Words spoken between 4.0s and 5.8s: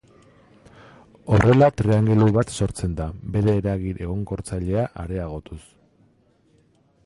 egonkortzailea areagotuz.